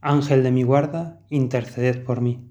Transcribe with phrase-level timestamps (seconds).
[0.00, 2.48] Ángel de mi guarda, interceded por mí.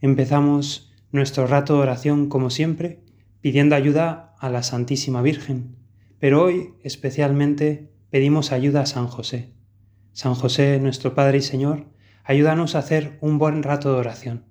[0.00, 3.00] Empezamos nuestro rato de oración como siempre,
[3.40, 5.76] pidiendo ayuda a la Santísima Virgen,
[6.18, 9.52] pero hoy especialmente pedimos ayuda a San José.
[10.12, 11.86] San José, nuestro Padre y Señor,
[12.22, 14.44] ayúdanos a hacer un buen rato de oración,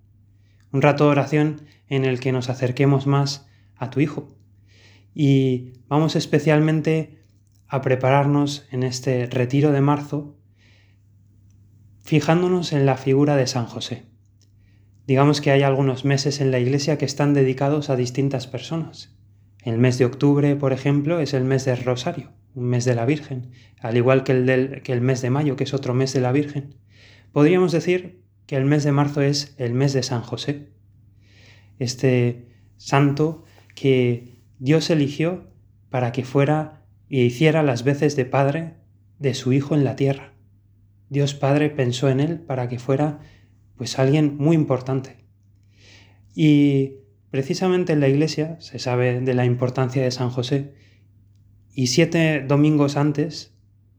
[0.72, 4.36] un rato de oración en el que nos acerquemos más a tu Hijo.
[5.14, 7.24] Y vamos especialmente
[7.68, 10.38] a prepararnos en este retiro de marzo
[12.04, 14.04] fijándonos en la figura de San José.
[15.08, 19.16] Digamos que hay algunos meses en la Iglesia que están dedicados a distintas personas.
[19.64, 23.06] El mes de octubre, por ejemplo, es el mes del Rosario, un mes de la
[23.06, 26.22] Virgen, al igual que el, que el mes de mayo, que es otro mes de
[26.22, 26.76] la Virgen.
[27.32, 30.70] Podríamos decir que el mes de marzo es el mes de San José,
[31.80, 33.46] este santo
[33.76, 35.48] que Dios eligió
[35.90, 38.74] para que fuera y hiciera las veces de padre
[39.20, 40.33] de su Hijo en la tierra.
[41.14, 43.20] Dios Padre pensó en él para que fuera
[43.78, 45.18] pues alguien muy importante.
[46.34, 46.96] Y
[47.30, 50.74] precisamente en la iglesia se sabe de la importancia de San José
[51.72, 53.54] y siete domingos antes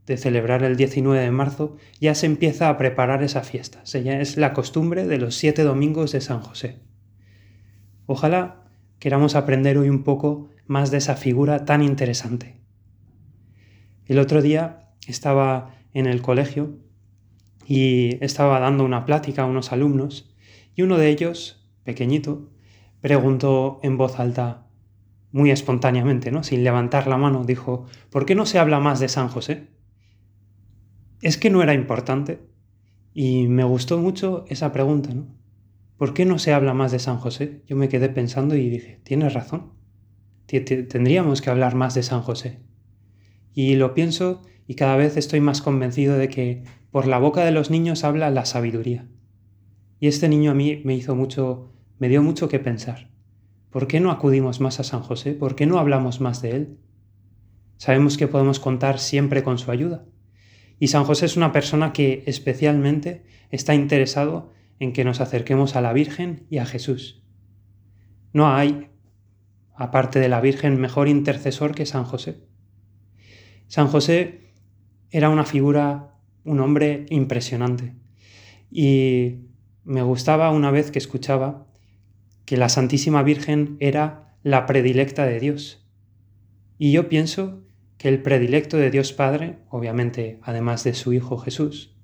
[0.06, 3.84] de celebrar el 19 de marzo ya se empieza a preparar esa fiesta.
[3.84, 6.80] es la costumbre de los siete domingos de San José.
[8.06, 8.64] Ojalá
[8.98, 12.60] queramos aprender hoy un poco más de esa figura tan interesante.
[14.04, 16.82] El otro día estaba en el colegio
[17.66, 20.34] y estaba dando una plática a unos alumnos
[20.74, 22.50] y uno de ellos, pequeñito,
[23.00, 24.66] preguntó en voz alta,
[25.32, 26.44] muy espontáneamente, ¿no?
[26.44, 29.68] sin levantar la mano, dijo, ¿por qué no se habla más de San José?
[31.20, 32.40] Es que no era importante.
[33.14, 35.26] Y me gustó mucho esa pregunta, ¿no?
[35.96, 37.62] ¿Por qué no se habla más de San José?
[37.66, 39.72] Yo me quedé pensando y dije, tienes razón.
[40.46, 42.58] Tendríamos que hablar más de San José.
[43.54, 47.50] Y lo pienso y cada vez estoy más convencido de que por la boca de
[47.50, 49.08] los niños habla la sabiduría.
[49.98, 53.10] Y este niño a mí me hizo mucho, me dio mucho que pensar.
[53.70, 55.32] ¿Por qué no acudimos más a San José?
[55.32, 56.78] ¿Por qué no hablamos más de él?
[57.78, 60.04] Sabemos que podemos contar siempre con su ayuda.
[60.78, 65.80] Y San José es una persona que especialmente está interesado en que nos acerquemos a
[65.80, 67.24] la Virgen y a Jesús.
[68.32, 68.86] No hay,
[69.74, 72.46] aparte de la Virgen, mejor intercesor que San José.
[73.66, 74.52] San José
[75.10, 76.13] era una figura
[76.44, 77.94] un hombre impresionante.
[78.70, 79.46] Y
[79.84, 81.66] me gustaba una vez que escuchaba
[82.44, 85.86] que la Santísima Virgen era la predilecta de Dios.
[86.78, 87.62] Y yo pienso
[87.96, 91.96] que el predilecto de Dios Padre, obviamente además de su Hijo Jesús,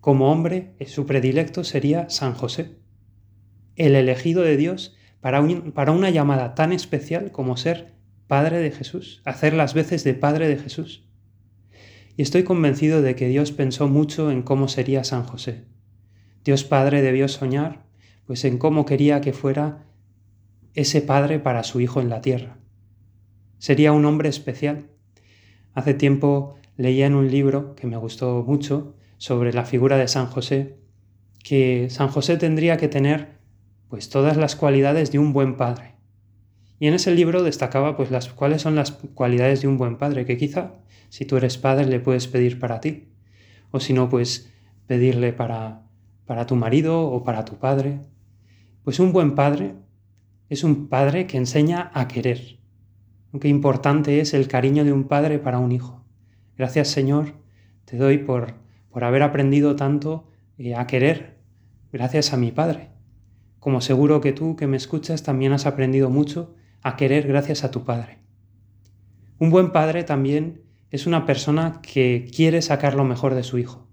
[0.00, 2.76] como hombre, su predilecto sería San José,
[3.76, 5.42] el elegido de Dios para,
[5.74, 7.94] para una llamada tan especial como ser
[8.26, 11.06] Padre de Jesús, hacer las veces de Padre de Jesús
[12.16, 15.64] y estoy convencido de que Dios pensó mucho en cómo sería San José.
[16.44, 17.84] Dios Padre debió soñar,
[18.26, 19.86] pues en cómo quería que fuera
[20.74, 22.58] ese Padre para su Hijo en la tierra.
[23.58, 24.88] Sería un hombre especial.
[25.74, 30.26] Hace tiempo leía en un libro que me gustó mucho sobre la figura de San
[30.26, 30.78] José,
[31.44, 33.38] que San José tendría que tener
[33.88, 35.94] pues todas las cualidades de un buen padre.
[36.78, 40.24] Y en ese libro destacaba pues las cuáles son las cualidades de un buen padre,
[40.24, 40.74] que quizá
[41.12, 43.12] si tú eres padre, le puedes pedir para ti.
[43.70, 44.50] O si no, pues
[44.86, 45.82] pedirle para,
[46.24, 48.00] para tu marido o para tu padre.
[48.82, 49.74] Pues un buen padre
[50.48, 52.60] es un padre que enseña a querer.
[53.38, 56.02] Qué importante es el cariño de un padre para un hijo.
[56.56, 57.34] Gracias Señor,
[57.84, 58.54] te doy por,
[58.88, 61.36] por haber aprendido tanto eh, a querer,
[61.92, 62.88] gracias a mi Padre.
[63.58, 67.70] Como seguro que tú que me escuchas también has aprendido mucho a querer gracias a
[67.70, 68.20] tu Padre.
[69.38, 70.61] Un buen padre también
[70.92, 73.88] es una persona que quiere sacar lo mejor de su hijo.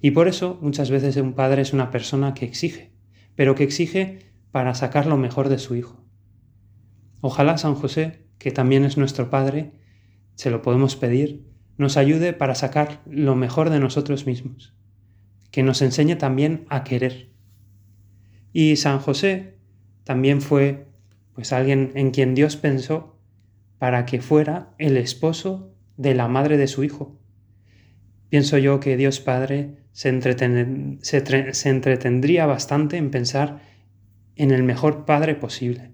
[0.00, 2.90] Y por eso muchas veces un padre es una persona que exige,
[3.36, 6.02] pero que exige para sacar lo mejor de su hijo.
[7.20, 9.72] Ojalá San José, que también es nuestro Padre,
[10.34, 14.74] se lo podemos pedir, nos ayude para sacar lo mejor de nosotros mismos,
[15.50, 17.30] que nos enseñe también a querer.
[18.54, 19.58] Y San José
[20.04, 20.86] también fue
[21.34, 23.18] pues alguien en quien Dios pensó
[23.78, 25.69] para que fuera el esposo
[26.00, 27.20] de la madre de su hijo.
[28.30, 33.60] pienso yo que Dios Padre se, entretendría bastante en pensar
[34.34, 35.90] en el mejor Padre posible.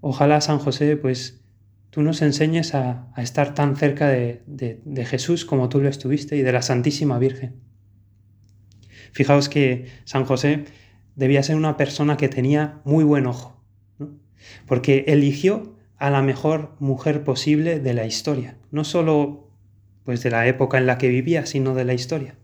[0.00, 1.42] Ojalá San José, pues
[1.88, 6.42] tú nos enseñes a, estar tan cerca de, de Jesús como tú lo estuviste y
[6.42, 7.62] de la Santísima Virgen.
[9.12, 10.66] Fijaos que San José
[11.16, 13.64] debía ser una persona que tenía muy buen ojo,
[14.66, 19.50] porque eligió a la mejor mujer posible de la historia, no solo
[20.04, 22.38] pues de la época en la que vivía, sino de la historia.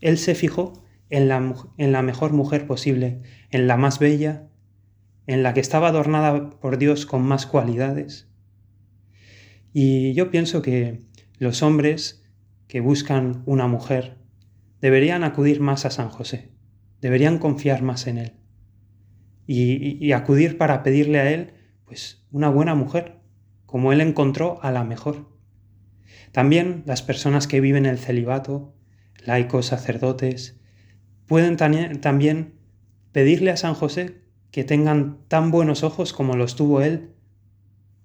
[0.00, 4.48] Él se fijó en la, en la mejor mujer posible, en la más bella,
[5.26, 8.28] en la que estaba adornada por Dios con más cualidades.
[9.72, 11.04] Y yo pienso que
[11.38, 12.24] los hombres
[12.66, 14.18] que buscan una mujer
[14.80, 16.50] deberían acudir más a San José,
[17.00, 18.32] deberían confiar más en él
[19.46, 21.52] y, acudir para pedirle a él
[21.86, 23.20] pues una buena mujer,
[23.64, 25.28] como él encontró a la mejor.
[26.32, 28.74] También las personas que viven el celibato,
[29.24, 30.60] laicos, sacerdotes,
[31.26, 32.54] pueden también
[33.12, 37.14] pedirle a San José que tengan tan buenos ojos como los tuvo él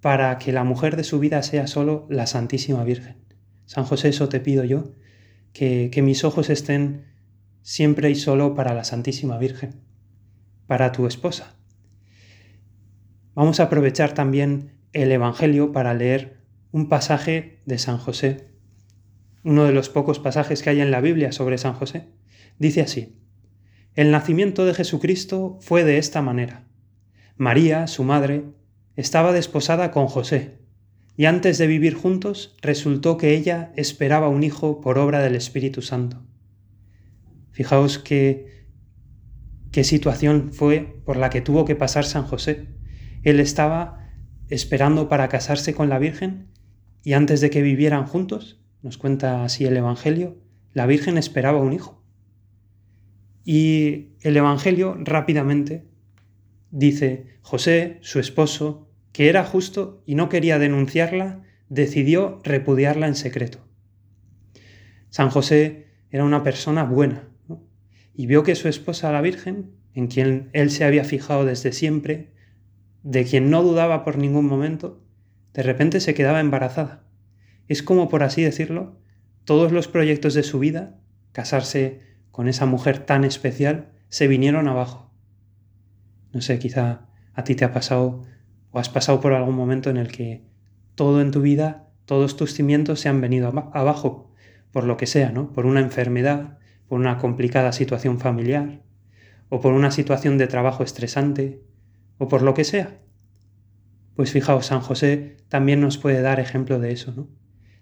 [0.01, 3.17] para que la mujer de su vida sea solo la Santísima Virgen.
[3.65, 4.95] San José, eso te pido yo,
[5.53, 7.05] que, mis ojos estén
[7.61, 9.81] siempre y solo para la Santísima Virgen,
[10.67, 11.55] para tu esposa.
[13.33, 16.41] Vamos a aprovechar también el Evangelio para leer
[16.71, 18.49] un pasaje de San José,
[19.43, 22.07] uno de los pocos pasajes que hay en la Biblia sobre San José.
[22.59, 23.17] Dice así,
[23.95, 26.67] el nacimiento de Jesucristo fue de esta manera.
[27.37, 28.45] María, su madre,
[28.95, 30.59] estaba desposada con José,
[31.17, 35.81] y antes de vivir juntos resultó que ella esperaba un hijo por obra del Espíritu
[35.81, 36.21] Santo.
[37.51, 38.65] Fijaos qué,
[39.71, 42.67] qué situación fue por la que tuvo que pasar San José.
[43.23, 44.09] Él estaba
[44.49, 46.47] esperando para casarse con la Virgen
[47.03, 50.37] y antes de que vivieran juntos, nos cuenta así el Evangelio,
[50.73, 52.03] la Virgen esperaba un hijo.
[53.43, 55.87] Y el Evangelio rápidamente
[56.69, 63.59] dice, José, su esposo, que era justo y no quería denunciarla, decidió repudiarla en secreto.
[65.09, 67.27] San José era una persona buena
[68.13, 72.31] y vio que su esposa, la Virgen, en quien él se había fijado desde siempre,
[73.03, 75.01] de quien no dudaba por ningún momento,
[75.53, 77.03] de repente se quedaba embarazada.
[77.67, 78.97] Es como, por así decirlo,
[79.45, 80.99] todos los proyectos de su vida,
[81.31, 82.01] casarse
[82.31, 85.11] con esa mujer tan especial, se vinieron abajo.
[86.33, 88.23] No sé, quizá a ti te ha pasado
[88.71, 90.45] o has pasado por algún momento en el que
[90.95, 94.31] todo en tu vida, todos tus cimientos se han venido abajo,
[94.71, 95.51] por lo que sea, ¿no?
[95.51, 98.81] Por una enfermedad, por una complicada situación familiar,
[99.49, 101.61] o por una situación de trabajo estresante,
[102.21, 102.99] o por lo que sea.
[104.15, 107.27] Pues fijaos, San José también nos puede dar ejemplo de eso, ¿no?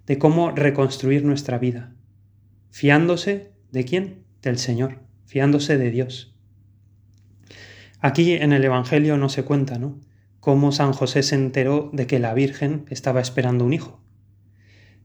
[0.06, 1.94] De cómo reconstruir nuestra vida,
[2.69, 4.24] fiándose de quién?
[4.41, 6.39] Del Señor, fiándose de Dios.
[8.00, 10.00] Aquí en el Evangelio no se cuenta, ¿no?
[10.39, 14.01] cómo San José se enteró de que la Virgen estaba esperando un hijo.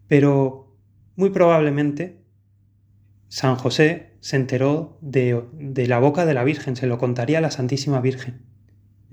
[0.06, 0.78] Pero
[1.16, 2.22] muy probablemente
[3.26, 5.42] San José se enteró de,
[5.88, 8.53] la boca de la Virgen, se lo contaría la Santísima Virgen.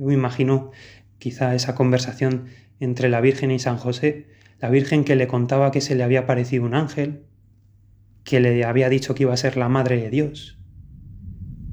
[0.02, 0.72] Yo me imagino
[1.20, 2.46] quizá esa conversación
[2.80, 4.26] entre la Virgen y San José,
[4.60, 7.28] la Virgen que le contaba que se le había parecido un ángel,
[8.24, 10.60] que le había dicho que iba a ser la madre de Dios.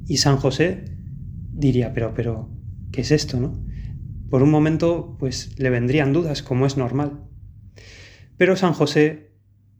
[0.05, 0.85] Y San José
[1.53, 2.51] diría, pero, pero,
[2.91, 3.65] ¿qué es esto, no?
[4.29, 7.23] Por un momento, pues le vendrían dudas, como es normal.
[8.37, 9.31] Pero San José,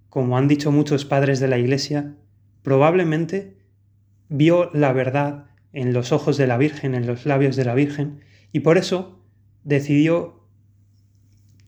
[0.10, 2.16] como han dicho muchos padres de la Iglesia,
[2.64, 3.60] probablemente
[4.28, 8.22] vio la verdad en los ojos de la Virgen, en los labios de la Virgen,
[8.52, 9.24] y por eso
[9.64, 10.48] decidió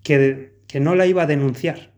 [0.04, 1.92] que, que no la iba a denunciar.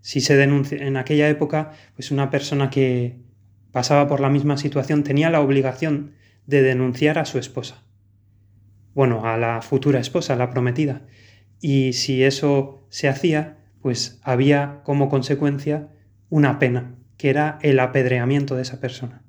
[0.00, 3.18] Si se denuncia en aquella época, pues una persona que
[3.72, 6.12] pasaba por la misma situación tenía la obligación
[6.46, 7.84] de denunciar a su esposa
[8.94, 11.02] bueno, a la futura esposa, la prometida.
[11.60, 15.88] Y si eso se hacía, pues había como consecuencia
[16.30, 19.22] una pena, que era el apedreamiento de esa persona.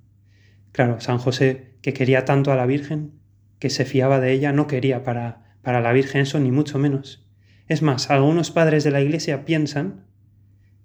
[0.71, 3.13] Claro, San José, que quería tanto a la Virgen,
[3.59, 7.25] que se fiaba de ella, no quería para, para la Virgen eso, ni mucho menos.
[7.67, 10.05] Es más, algunos padres de la Iglesia piensan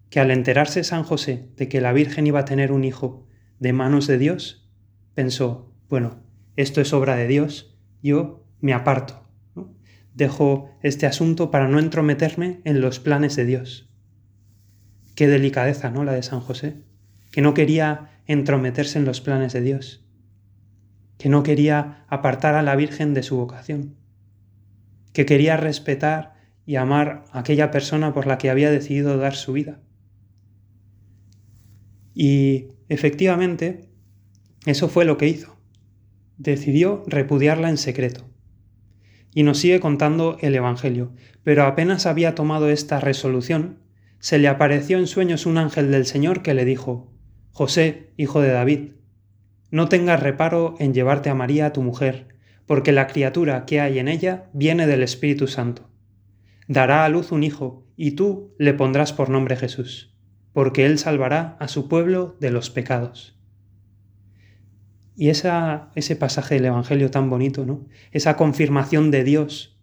[0.09, 3.27] que al enterarse San José de que la Virgen iba a tener un hijo
[3.59, 4.69] de manos de Dios,
[5.15, 6.23] pensó, bueno,
[6.57, 9.27] esto es obra de Dios, yo me aparto.
[10.15, 13.91] Dejo este asunto para no entrometerme en los planes de Dios.
[15.15, 16.05] Qué delicadeza, ¿no?
[16.05, 16.83] La de San José,
[17.31, 20.05] que no quería entrometerse en los planes de Dios,
[21.21, 23.95] que no quería apartar a la Virgen de su vocación,
[25.13, 26.33] que quería respetar
[26.65, 29.83] y amar a aquella persona por la que había decidido dar su vida.
[32.15, 33.91] Y efectivamente,
[34.65, 35.59] eso fue lo que hizo.
[36.39, 38.27] Decidió repudiarla en secreto.
[39.35, 41.13] Y nos sigue contando el Evangelio,
[41.45, 43.79] pero apenas había tomado esta resolución,
[44.21, 47.13] se le apareció en sueños un ángel del Señor que le dijo,
[47.53, 48.93] José, hijo de David,
[49.71, 52.29] no tengas reparo en llevarte a María, tu mujer,
[52.67, 55.89] porque la criatura que hay en ella viene del Espíritu Santo.
[56.69, 60.15] Dará a luz un hijo, y tú le pondrás por nombre Jesús,
[60.53, 63.37] porque él salvará a su pueblo de los pecados.
[65.17, 67.87] Y esa, ese pasaje del Evangelio tan bonito, ¿no?
[68.11, 69.77] Esa confirmación de Dios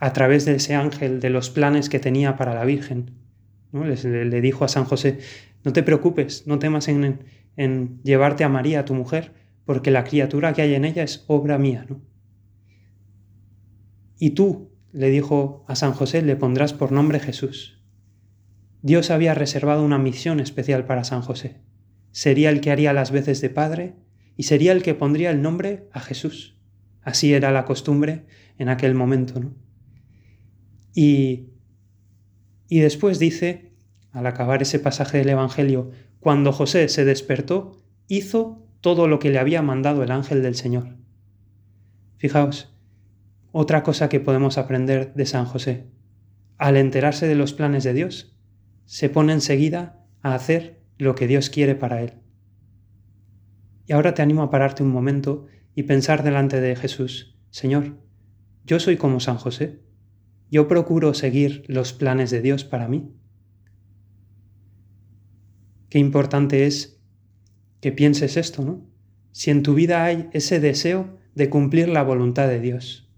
[0.00, 3.10] a través de ese ángel de los planes que tenía para la Virgen.
[3.72, 3.84] ¿no?
[3.84, 5.18] Le, dijo a San José,
[5.64, 7.24] no te preocupes, no temas en,
[7.58, 9.34] en, llevarte a María, tu mujer,
[9.66, 11.84] porque la criatura que hay en ella es obra mía.
[11.86, 12.00] ¿no?
[14.16, 17.82] Y tú, le dijo a San José, le pondrás por nombre Jesús.
[18.80, 21.56] Dios había reservado una misión especial para San José.
[22.12, 23.96] Sería el que haría las veces de padre
[24.36, 26.56] y sería el que pondría el nombre a Jesús.
[27.02, 28.24] Así era la costumbre
[28.56, 29.40] en aquel momento.
[29.40, 29.54] ¿no?
[30.94, 31.48] Y,
[32.68, 33.67] y después dice,
[34.12, 37.76] al acabar ese pasaje del Evangelio, cuando José se despertó,
[38.08, 40.96] hizo todo lo que le había mandado el ángel del Señor.
[42.16, 42.74] Fijaos,
[43.52, 45.86] otra cosa que podemos aprender de San José.
[46.56, 48.36] Al enterarse de los planes de Dios,
[48.84, 52.14] se pone enseguida a hacer lo que Dios quiere para él.
[53.86, 57.96] Y ahora te animo a pararte un momento y pensar delante de Jesús, Señor,
[58.64, 59.80] yo soy como San José.
[60.50, 63.14] Yo procuro seguir los planes de Dios para mí.
[65.88, 67.00] Qué importante es
[67.80, 68.86] que pienses esto, ¿no?
[69.32, 73.08] Si en tu vida hay ese deseo de cumplir la voluntad de Dios,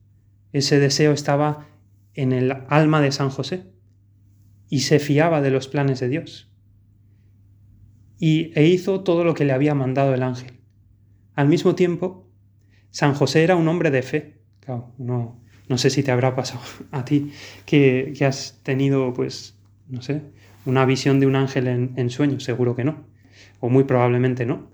[0.52, 1.68] ese deseo estaba
[2.14, 3.64] en el alma de San José
[4.68, 6.50] y se fiaba de los planes de Dios.
[8.18, 10.60] Y, e hizo todo lo que le había mandado el ángel.
[11.34, 12.28] Al mismo tiempo,
[12.90, 14.42] San José era un hombre de fe.
[14.98, 16.60] no, no sé si te habrá pasado
[16.90, 17.30] a ti
[17.64, 19.56] que, has tenido, pues,
[19.88, 20.22] no sé,
[20.64, 23.04] una visión de un ángel en, sueño, seguro que no,
[23.60, 24.70] o muy probablemente no.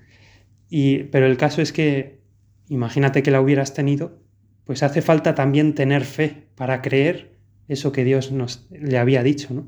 [0.69, 2.21] Y, pero el caso es que,
[2.69, 4.21] imagínate que la hubieras tenido,
[4.65, 7.37] pues hace falta también tener fe para creer
[7.69, 9.67] eso que Dios nos le había dicho, ¿no?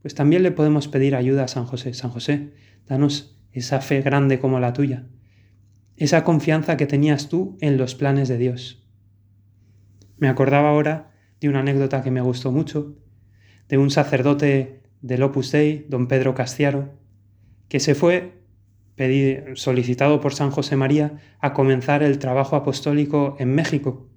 [0.00, 1.94] Pues también le podemos pedir ayuda a San José.
[1.94, 2.52] San José,
[2.88, 5.06] danos esa fe grande como la tuya,
[5.96, 8.88] esa confianza que tenías tú en los planes de Dios.
[10.16, 12.96] Me acordaba ahora de una anécdota que me gustó mucho,
[13.68, 16.94] de un sacerdote del Opus Dei, don Pedro Castiaro,
[17.68, 18.40] que se fue
[19.54, 24.08] solicitado por San José María a comenzar el trabajo apostólico en México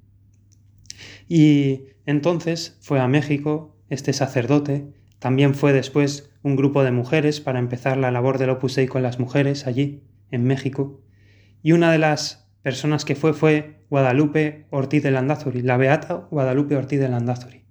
[1.27, 7.59] y entonces fue a México este sacerdote, también fue después un grupo de mujeres para
[7.59, 11.01] empezar la labor del Opus Dei con las mujeres allí, en México.
[11.63, 16.75] Y una de las personas que fue fue Guadalupe Ortiz de Landázuri, la beata Guadalupe
[16.75, 17.63] Ortiz de Landázuri,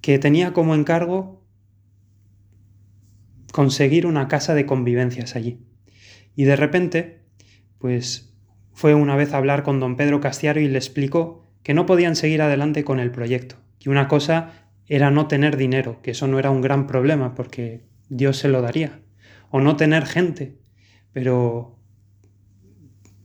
[0.00, 1.41] que tenía como encargo
[3.52, 5.60] conseguir una casa de convivencias allí.
[6.34, 7.20] Y de repente,
[7.78, 8.34] pues
[8.72, 12.16] fue una vez a hablar con don Pedro Castiaro y le explicó que no podían
[12.16, 13.56] seguir adelante con el proyecto.
[13.78, 17.84] Y una cosa era no tener dinero, que eso no era un gran problema porque
[18.08, 19.00] Dios se lo daría.
[19.50, 20.58] O no tener gente,
[21.12, 21.78] pero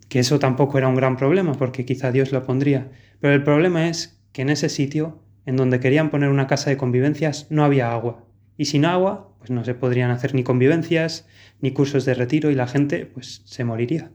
[0.10, 2.92] que eso tampoco era un gran problema porque quizá Dios lo pondría.
[3.20, 6.78] Pero el problema es que en ese sitio, en donde querían poner una casa de
[6.78, 8.26] convivencias, no había agua.
[8.58, 11.26] Y sin agua, pues no se podrían hacer ni convivencias,
[11.62, 14.12] ni cursos de retiro y la gente pues se moriría.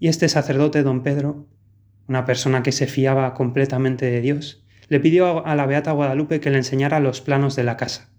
[0.00, 1.46] Y este sacerdote, don Pedro,
[2.08, 6.50] una persona que se fiaba completamente de Dios, le pidió a la Beata Guadalupe que
[6.50, 8.10] le enseñara los planos de la casa.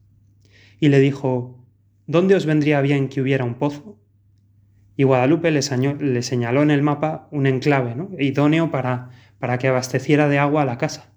[0.79, 1.67] Y le dijo,
[2.07, 3.99] ¿dónde os vendría bien que hubiera un pozo?
[4.95, 10.39] Y Guadalupe le, señaló en el mapa un enclave idóneo para, para que abasteciera de
[10.39, 11.11] agua a la casa.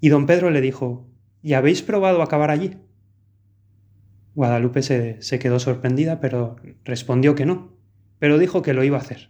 [0.00, 1.10] Y don Pedro le dijo,
[1.42, 2.78] ¿y habéis probado acabar allí?
[4.40, 7.76] Guadalupe se, quedó sorprendida, pero respondió que no,
[8.18, 9.28] pero dijo que lo iba a hacer.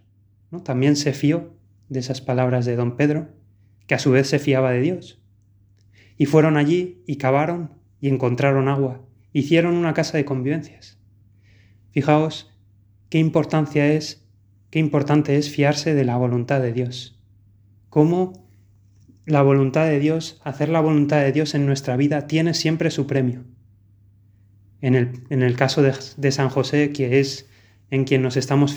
[0.51, 0.63] ¿no?
[0.63, 1.53] También se fió
[1.89, 3.27] de esas palabras de don Pedro,
[3.87, 5.21] que a su vez se fiaba de Dios.
[6.15, 10.97] Y fueron allí y cavaron y encontraron agua, hicieron una casa de convivencias.
[11.89, 12.57] Fijaos
[13.09, 14.25] qué importancia es,
[14.69, 17.21] qué importante es fiarse de la voluntad de Dios.
[17.89, 18.47] Cómo
[19.25, 23.07] la voluntad de Dios, hacer la voluntad de Dios en nuestra vida tiene siempre su
[23.07, 23.43] premio.
[24.81, 27.47] En el, caso de, de, San José, que es
[27.91, 28.75] en quien nos estamos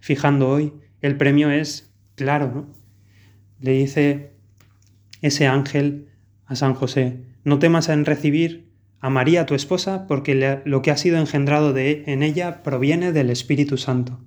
[0.00, 0.72] fijando hoy,
[1.02, 2.66] el premio es claro, ¿no?
[3.60, 4.32] Le dice
[5.20, 6.08] ese ángel
[6.46, 10.96] a San José, no temas en recibir a María tu esposa porque lo que ha
[10.96, 14.20] sido engendrado de, en ella proviene del Espíritu Santo.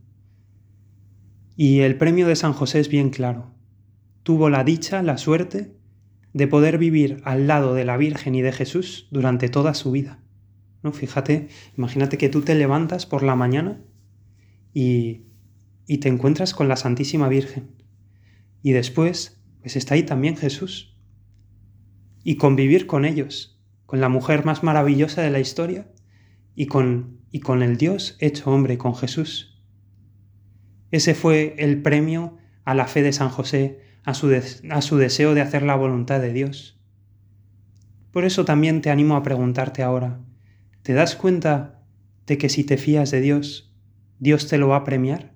[1.55, 3.51] Y el premio de San José es bien claro.
[4.21, 5.73] Tuvo la dicha, la suerte
[6.33, 10.19] de poder vivir al lado de la Virgen y de Jesús durante toda su vida.
[10.83, 10.91] ¿No?
[10.91, 13.81] Fíjate, imagínate que tú te levantas por la mañana
[14.73, 15.23] y,
[15.87, 17.69] y te encuentras con la Santísima Virgen.
[18.61, 20.95] Y después, pues está ahí también Jesús.
[22.23, 25.89] Y convivir con ellos, con la mujer más maravillosa de la historia
[26.55, 29.63] y con, y con el Dios hecho hombre, con Jesús.
[30.91, 34.29] Ese fue el premio a la fe de San José, a su,
[34.69, 36.79] a su deseo de hacer la voluntad de Dios.
[38.11, 40.19] Por eso también te animo a preguntarte ahora,
[40.87, 41.83] ¿te das cuenta
[42.27, 43.75] de que si te fías de Dios,
[44.19, 45.33] Dios te lo va a premiar?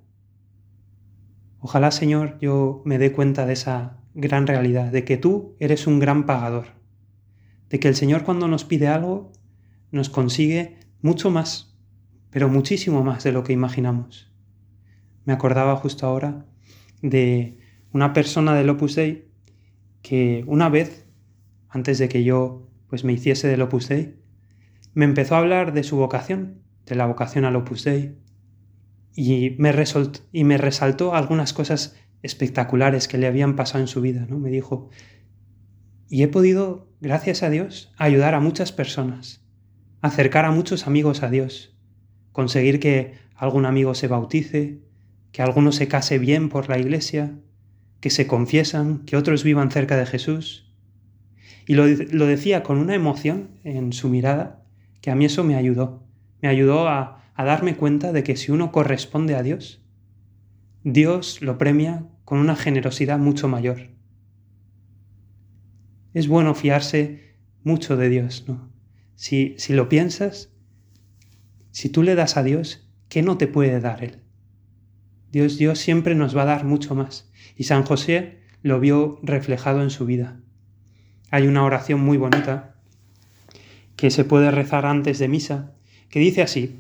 [1.60, 6.00] Ojalá, Señor, yo me dé cuenta de esa gran realidad, de que tú eres un
[6.00, 6.67] gran pagador,
[7.70, 9.34] de que el Señor cuando nos pide algo,
[9.91, 11.77] nos consigue mucho más,
[12.29, 14.31] pero muchísimo más de lo que imaginamos.
[15.25, 16.46] Me acordaba justo ahora
[17.01, 17.60] de
[17.91, 19.27] una persona del Opus Dei
[20.01, 21.10] que una vez,
[21.67, 24.20] antes de que yo pues me hiciese del Opus Dei,
[24.93, 28.17] me empezó a hablar de su vocación, de la vocación al Opus Dei,
[29.13, 34.25] y me, resaltó algunas cosas espectaculares que le habían pasado en su vida.
[34.29, 34.39] ¿no?
[34.39, 34.89] Me dijo,
[36.10, 39.45] y he podido, gracias a Dios, ayudar a muchas personas,
[40.01, 41.77] acercar a muchos amigos a Dios,
[42.31, 44.79] conseguir que algún amigo se bautice,
[45.31, 47.33] que alguno se case bien por la iglesia,
[48.00, 50.71] que se confiesan, que otros vivan cerca de Jesús.
[51.65, 54.60] Y lo, decía con una emoción en su mirada
[55.01, 56.08] que a mí eso me ayudó.
[56.41, 59.84] Me ayudó a, a darme cuenta de que si uno corresponde a Dios,
[60.84, 63.89] Dios lo premia con una generosidad mucho mayor.
[66.13, 68.72] Es bueno fiarse mucho de Dios, ¿no?
[69.15, 70.51] Si, si lo piensas,
[71.72, 74.24] si tú le das a Dios, ¿qué no te puede dar Él?
[75.31, 77.31] Dios, Dios siempre nos va a dar mucho más.
[77.55, 80.42] Y San José lo vio reflejado en su vida.
[81.29, 82.71] Hay una oración muy bonita
[84.01, 85.74] que se puede rezar antes de misa,
[86.09, 86.79] que dice así,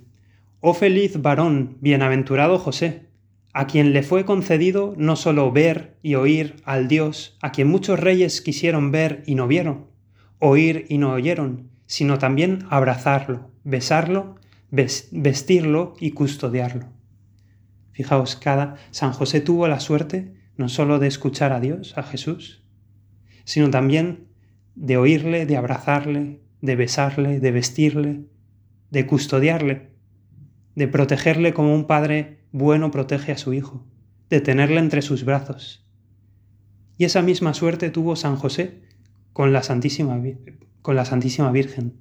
[0.59, 3.09] Oh feliz varón, bienaventurado José,
[3.53, 7.99] a quien le fue concedido no solo ver y oír al Dios, a quien muchos
[7.99, 9.85] reyes quisieron ver y no vieron,
[10.39, 14.37] oír y no oyeron, sino también abrazarlo, besarlo,
[14.71, 16.87] vestirlo y custodiarlo.
[17.91, 22.63] Fijaos, cada San José tuvo la suerte no solo de escuchar a Dios, a Jesús,
[23.43, 24.25] sino también
[24.73, 28.25] de oírle, de abrazarle, de besarle, de vestirle,
[28.91, 29.91] de custodiarle,
[30.75, 33.85] de protegerle como un padre bueno protege a su hijo,
[34.29, 35.85] de tenerle entre sus brazos.
[36.97, 38.81] Y esa misma suerte tuvo San José
[39.33, 40.17] con la Santísima,
[41.51, 41.93] Virgen,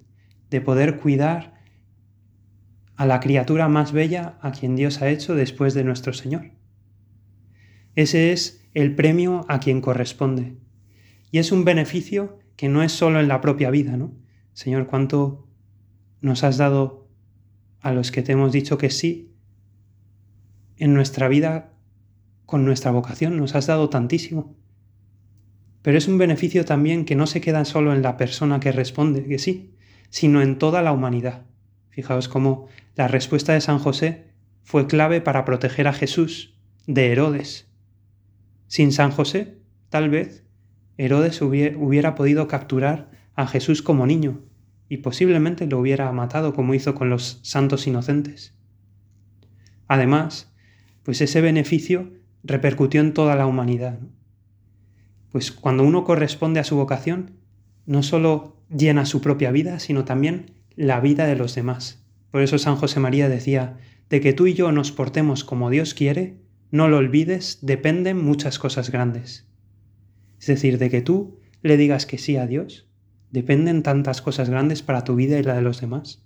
[0.51, 1.55] de poder cuidar
[2.97, 6.51] a la criatura más bella a quien Dios ha hecho después de nuestro Señor.
[7.95, 10.57] Ese es el premio a quien corresponde.
[11.31, 14.13] Y es un beneficio que no es solo en la propia vida, ¿no?
[14.53, 15.49] Señor, cuánto
[16.21, 17.09] nos has dado
[17.81, 19.35] a los que te hemos dicho que sí
[20.77, 21.73] en nuestra vida
[22.47, 24.57] con nuestra vocación, nos has dado tantísimo.
[25.83, 29.25] Pero es un beneficio también que no se queda solo en la persona que responde
[29.25, 29.77] que sí,
[30.09, 31.47] sino en toda la humanidad.
[31.91, 34.33] Fijaos cómo la respuesta de San José
[34.63, 37.71] fue clave para proteger a Jesús de Herodes,
[38.67, 39.59] sin San José,
[39.89, 40.45] tal vez,
[40.97, 43.11] Herodes hubiera podido capturar
[43.41, 44.43] a Jesús como niño
[44.89, 48.55] y posiblemente lo hubiera matado como hizo con los santos inocentes.
[49.87, 50.53] Además,
[51.03, 53.99] pues ese beneficio repercutió en toda la humanidad.
[55.31, 57.33] Pues cuando uno corresponde a su vocación,
[57.87, 62.05] no solo llena su propia vida, sino también la vida de los demás.
[62.31, 65.95] Por eso San José María decía, de que tú y yo nos portemos como Dios
[65.95, 66.37] quiere,
[66.71, 69.49] no lo olvides, dependen muchas cosas grandes.
[70.41, 72.90] Es decir, de que tú le digas que sí a Dios,
[73.31, 76.25] dependen tantas cosas grandes para tu vida y la de los demás.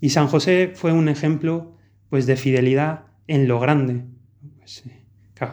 [0.00, 1.76] Y San José fue un ejemplo
[2.08, 4.04] pues de fidelidad en lo grande.
[4.58, 5.04] Pues, eh,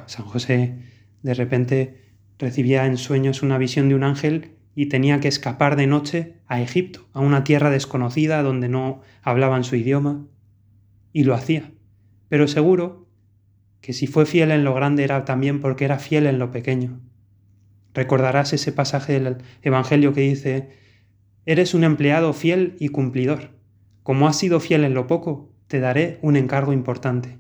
[0.06, 0.80] San José
[1.24, 5.88] de repente recibía en sueños una visión de un ángel y tenía que escapar de
[5.88, 10.26] noche a Egipto, a una tierra desconocida donde no hablaban su idioma,
[11.12, 11.72] y lo hacía
[12.30, 13.08] pero seguro
[13.82, 17.02] que si fue fiel en lo grande era también porque era fiel en lo pequeño.
[17.94, 20.70] Recordarás ese pasaje del Evangelio que dice,
[21.46, 23.52] Eres un empleado fiel y cumplidor.
[24.04, 27.38] Como has sido fiel en lo poco, te daré un encargo importante.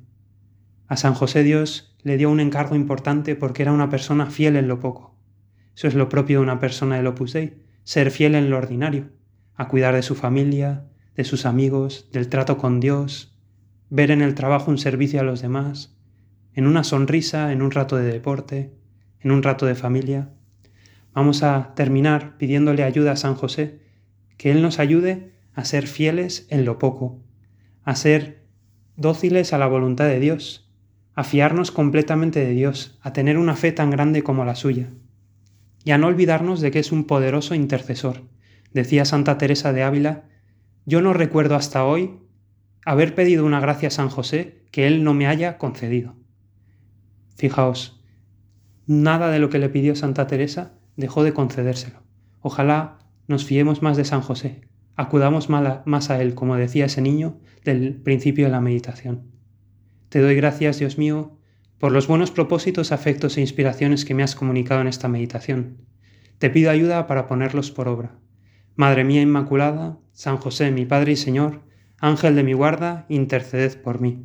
[0.88, 4.68] A San José Dios le dio un encargo importante porque era una persona fiel en
[4.68, 5.16] lo poco.
[5.76, 9.10] Eso es lo propio de una persona del Opus Dei, ser fiel en lo ordinario,
[9.56, 10.86] a cuidar de su familia,
[11.16, 13.38] de sus amigos, del trato con Dios,
[13.90, 15.98] ver en el trabajo un servicio a los demás,
[16.54, 18.74] en una sonrisa, en un rato de deporte,
[19.20, 20.30] en un rato de familia.
[21.13, 23.80] Vamos a terminar pidiéndole ayuda a San José,
[24.38, 27.19] que Él nos ayude a ser fieles en lo poco,
[27.84, 28.45] a ser
[28.95, 30.69] dóciles a la voluntad de Dios,
[31.15, 34.89] a fiarnos completamente de Dios, a tener una fe tan grande como la suya,
[35.84, 38.24] y a no olvidarnos de que es un poderoso intercesor.
[38.74, 40.24] Decía Santa Teresa de Ávila,
[40.86, 42.19] yo no recuerdo hasta hoy
[42.86, 46.15] haber pedido una gracia a San José que Él no me haya concedido.
[47.36, 48.02] Fijaos,
[48.86, 52.04] nada de lo que le pidió Santa Teresa dejó de concedérselo.
[52.42, 54.62] Ojalá nos fiemos más de San José,
[54.96, 59.32] acudamos más a Él, como decía ese niño del principio de la meditación.
[60.10, 61.38] Te doy gracias, Dios mío,
[61.78, 65.78] por los buenos propósitos, afectos e inspiraciones que me has comunicado en esta meditación.
[66.38, 68.20] Te pido ayuda para ponerlos por obra.
[68.76, 71.62] Madre mía Inmaculada, San José, mi Padre y Señor,
[72.00, 74.18] Ángel de mi guarda, interceded por mí.